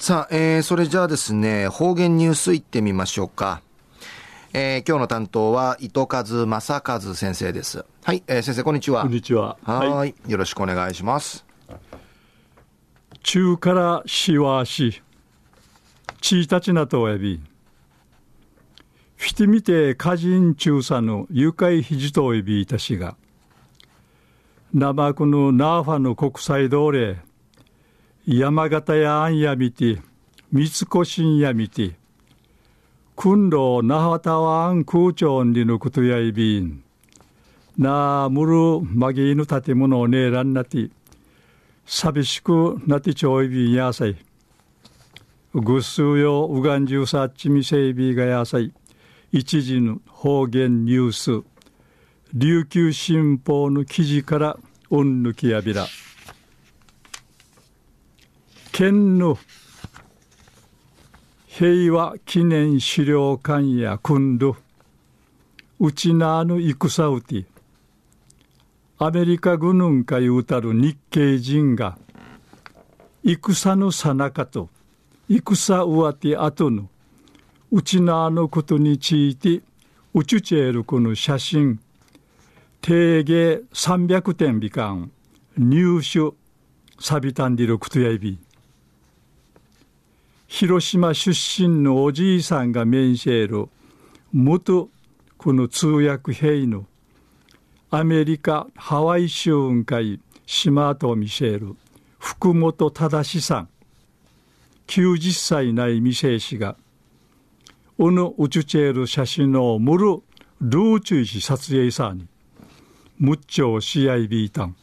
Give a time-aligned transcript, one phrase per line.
[0.00, 3.60] さあ、えー、それじゃあですね、方言ニュースいってみましょうか。
[4.54, 7.84] えー、今日の担当は糸数正和先生です。
[8.02, 9.02] はい、えー、先生こんにちは。
[9.02, 9.58] こんにちは。
[9.62, 11.44] はい、よろしくお願いします。
[13.22, 15.02] 中からしわし、
[16.22, 17.38] ちいたちなとおやび。
[19.16, 23.16] フィティミテ歌人中佐の誘拐ひじとおびいたしが、
[24.72, 27.29] 生くのナーファの国際通り、
[28.32, 30.00] 山形やあんやみて、
[30.52, 31.96] 三越んやみて、
[33.16, 36.84] 訓路那覇タワン空調にのことやいびん、
[37.76, 40.90] なあむるまぎぬ建物をねらんなて、
[41.84, 44.16] 寂しくなってちょいびんやさい。
[45.52, 48.72] ぐっすうようがんじゅうさっちみせいびがやさい。
[49.32, 51.12] 一時の方言ニュー
[51.42, 51.44] ス
[52.32, 54.56] 琉球新報の記事から
[54.88, 55.88] うんぬきやびら
[58.80, 59.36] 県の
[61.48, 64.56] 平和記念資料館や訓る
[65.78, 67.44] うちなぬ戦うて
[68.96, 71.98] アメリカ軍んかいうたる日系人が
[73.22, 74.70] 戦のさなかと
[75.28, 76.88] 戦うわてあとの
[77.70, 79.60] うちなのことについて
[80.14, 81.78] うちちえるこの写真
[82.80, 85.10] 定芸300点美観
[85.58, 86.34] 入手
[86.98, 88.38] サビタンディルクトヤイビ
[90.52, 93.68] 広島出身のおじいさんが面しえる
[94.32, 94.90] 元
[95.38, 96.86] この通訳兵の
[97.88, 101.76] アメリカハワイ州雲海島と見せる
[102.18, 103.68] 福本忠さん
[104.88, 106.76] 90歳ない未成氏が
[107.96, 110.20] うぬうちちえる写真のむる
[110.60, 112.26] ルーチュイし撮影さんに
[113.20, 114.74] むっちょうしあいびいたん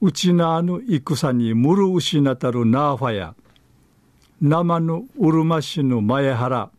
[0.00, 3.34] うちなぬ戦にむる失たるナーファや
[4.40, 6.70] 生ぬうるま市の前原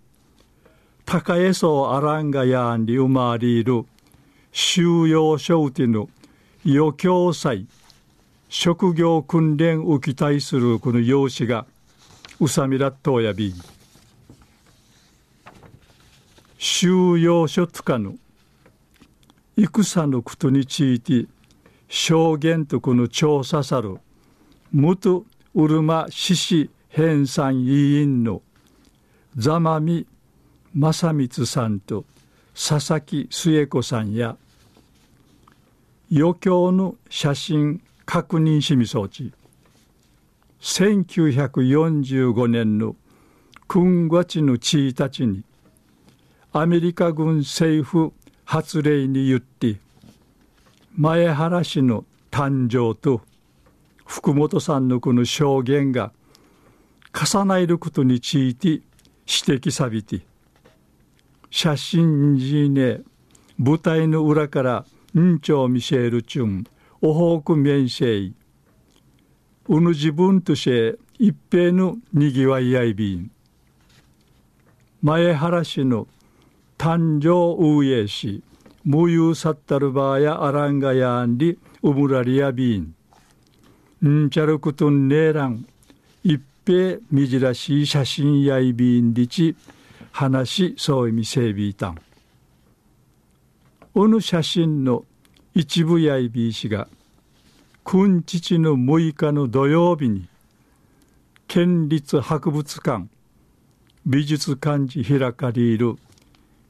[1.05, 3.83] 高江荘アランガヤンに生まれる
[4.51, 6.09] 収容所ての
[6.65, 7.67] 余興祭
[8.47, 11.65] 職業訓練を期待するこの用紙が
[12.39, 13.53] うさみらっとやび。
[16.57, 18.17] 収容所つかぬ
[19.57, 21.25] 戦のことについて
[21.89, 23.97] 証言とこの調査さる
[24.71, 28.43] 元うるま獅子編纂委員の
[29.35, 30.05] 座間見
[30.73, 32.05] 正光さんと
[32.53, 34.37] 佐々木末子さんや
[36.11, 39.33] 余興の写真確認しみ装置
[40.61, 42.95] 1945年の
[43.67, 45.43] 君月の地位たちに
[46.51, 48.13] アメリカ軍政府
[48.45, 49.77] 発令によって
[51.01, 53.21] 前原氏の誕生と
[54.05, 56.11] 福本さんのこの証言が
[57.13, 58.83] 重なることについて指
[59.25, 60.19] 摘さびて
[61.49, 62.99] 写真にね
[63.57, 64.85] 舞台の裏から
[65.17, 66.65] んちょう見せるちゅん
[66.99, 68.35] おほうく面せい
[69.69, 73.31] うぬ自分として一平のにぎわいやいびん。
[75.01, 76.09] 前原氏の
[76.77, 78.43] 誕生うえし、
[78.91, 82.95] むゆさったるばやあらんがやんり、うむらりやびん。
[84.03, 85.63] んちゃるくとんねえらん、
[86.23, 89.55] 一平みじらしい写真やいびんりち、
[90.11, 92.01] 話そういみせいびいたん。
[93.93, 95.05] おぬ写真の
[95.53, 96.87] 一部やいびいしが、
[97.83, 100.27] 君父の6日の土曜日に、
[101.47, 103.05] 県立博物館、
[104.07, 105.95] 美術館寺開かれる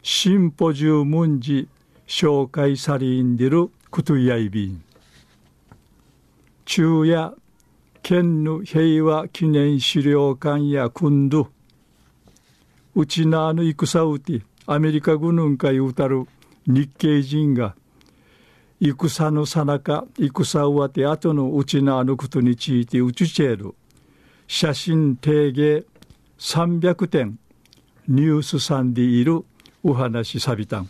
[0.04, 1.70] シンポジウムンジ
[2.10, 4.84] 紹介されんでるクトゥヤイビン
[6.66, 7.38] 昼夜
[8.02, 11.50] 県の平和記念資料館や君度
[12.96, 16.26] うちなの戦うてアメリカ軍んかいうたる
[16.66, 17.76] 日系人が
[18.80, 23.76] 戦のさなか戦うわて後のうちなのことについてうちちえる。
[24.48, 25.86] 写真定芸
[26.40, 27.38] 300点
[28.08, 29.44] ニュースさんでいる
[29.84, 30.90] お話さびたん。